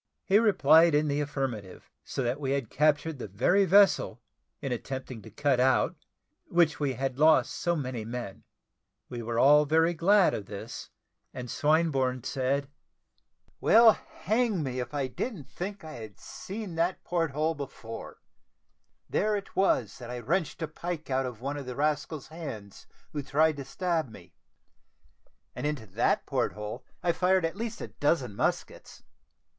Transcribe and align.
He 0.25 0.39
replied 0.39 0.95
in 0.95 1.09
the 1.09 1.21
affirmative; 1.21 1.91
so 2.03 2.23
that 2.23 2.39
we 2.39 2.53
had 2.53 2.71
captured 2.71 3.19
the 3.19 3.27
very 3.27 3.65
vessel, 3.65 4.19
in 4.59 4.71
attempting 4.71 5.21
to 5.21 5.29
cut 5.29 5.59
out 5.59 5.95
which 6.47 6.79
we 6.79 6.93
had 6.95 7.19
lost 7.19 7.51
so 7.51 7.75
many 7.75 8.03
men. 8.03 8.43
We 9.09 9.21
were 9.21 9.37
all 9.37 9.65
very 9.65 9.93
glad 9.93 10.33
of 10.33 10.47
this, 10.47 10.89
and 11.35 11.51
Swinburne 11.51 12.23
said, 12.23 12.67
"Well, 13.59 13.91
hang 13.91 14.63
me, 14.63 14.79
if 14.79 14.91
I 14.91 15.05
didn't 15.05 15.43
think 15.47 15.81
that 15.81 15.87
I 15.89 15.93
had 15.99 16.19
seen 16.19 16.73
that 16.77 17.03
port 17.03 17.29
hole 17.29 17.53
before; 17.53 18.23
there 19.07 19.35
it 19.35 19.55
was 19.55 19.99
that 19.99 20.09
I 20.09 20.17
wrenched 20.17 20.63
a 20.63 20.67
pike 20.67 21.11
out 21.11 21.27
of 21.27 21.41
one 21.41 21.57
of 21.57 21.67
the 21.67 21.75
rascal's 21.75 22.29
hands, 22.29 22.87
who 23.13 23.21
tried 23.21 23.55
to 23.57 23.65
stab 23.65 24.09
me, 24.09 24.33
and 25.55 25.67
into 25.67 25.85
that 25.85 26.25
port 26.25 26.53
hole 26.53 26.83
I 27.03 27.11
fired 27.11 27.45
at 27.45 27.55
least 27.55 27.81
a 27.81 27.89
dozen 27.89 28.35
muskets. 28.35 29.03